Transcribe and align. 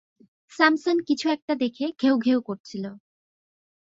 Samson 0.51 0.97
কিছু 1.07 1.25
একটা 1.29 1.53
দেখে 1.55 1.85
ঘেউ 2.01 2.15
ঘেউ 2.19 2.39
করছিল। 2.41 2.83